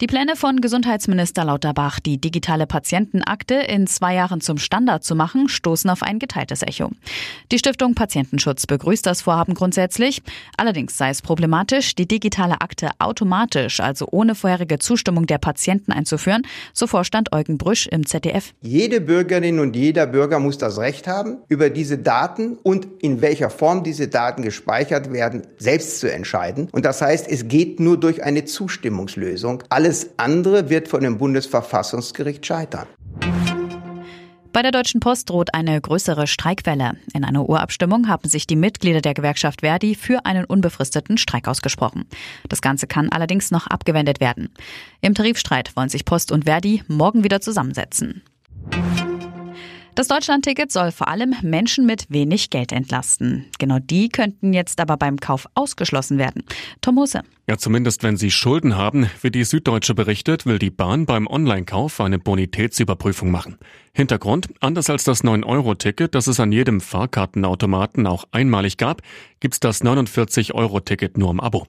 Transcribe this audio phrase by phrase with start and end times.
[0.00, 5.48] Die Pläne von Gesundheitsminister Lauterbach, die digitale Patientenakte in zwei Jahren zum Standard zu machen,
[5.48, 6.90] stoßen auf ein geteiltes Echo.
[7.52, 10.20] Die Stiftung Patientenschutz begrüßt das Vorhaben grundsätzlich.
[10.56, 16.42] Allerdings sei es problematisch, die digitale Akte automatisch, also ohne vorherige Zustimmung der Patienten einzuführen,
[16.72, 18.52] so Vorstand Eugen Brüsch im ZDF.
[18.62, 23.48] Jede Bürgerin und jeder Bürger muss das Recht haben, über diese Daten und in welcher
[23.48, 26.68] Form diese Daten gespeichert werden, selbst zu entscheiden.
[26.72, 29.62] Und das heißt, es geht nur durch eine Zustimmungslösung.
[29.84, 32.86] Alles andere wird von dem Bundesverfassungsgericht scheitern.
[34.50, 36.96] Bei der Deutschen Post droht eine größere Streikwelle.
[37.12, 42.06] In einer Urabstimmung haben sich die Mitglieder der Gewerkschaft Verdi für einen unbefristeten Streik ausgesprochen.
[42.48, 44.54] Das Ganze kann allerdings noch abgewendet werden.
[45.02, 48.22] Im Tarifstreit wollen sich Post und Verdi morgen wieder zusammensetzen.
[49.94, 53.46] Das Deutschlandticket soll vor allem Menschen mit wenig Geld entlasten.
[53.60, 56.42] Genau die könnten jetzt aber beim Kauf ausgeschlossen werden.
[56.80, 57.22] Tom Husse.
[57.48, 59.08] Ja, zumindest wenn sie Schulden haben.
[59.22, 63.56] Wie die Süddeutsche berichtet, will die Bahn beim Online-Kauf eine Bonitätsüberprüfung machen.
[63.92, 69.00] Hintergrund, anders als das 9-Euro-Ticket, das es an jedem Fahrkartenautomaten auch einmalig gab,
[69.38, 71.68] gibt's das 49-Euro-Ticket nur im Abo.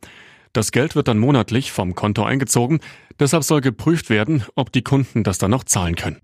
[0.51, 2.79] Das Geld wird dann monatlich vom Konto eingezogen.
[3.19, 6.17] Deshalb soll geprüft werden, ob die Kunden das dann noch zahlen können.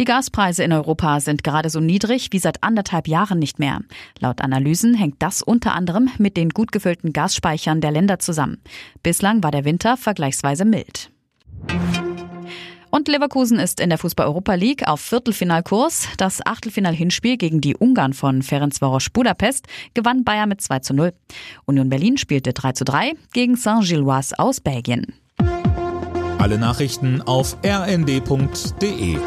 [0.00, 3.80] Die Gaspreise in Europa sind gerade so niedrig wie seit anderthalb Jahren nicht mehr.
[4.20, 8.58] Laut Analysen hängt das unter anderem mit den gut gefüllten Gasspeichern der Länder zusammen.
[9.02, 11.10] Bislang war der Winter vergleichsweise mild.
[12.90, 16.08] Und Leverkusen ist in der Fußball-Europa League auf Viertelfinalkurs.
[16.16, 21.12] Das Achtelfinal-Hinspiel gegen die Ungarn von Ferencvaros Budapest gewann Bayern mit 2 zu 0.
[21.66, 25.12] Union Berlin spielte 3 zu 3 gegen Saint-Gilloise aus Belgien.
[26.38, 29.18] Alle Nachrichten auf rnd.de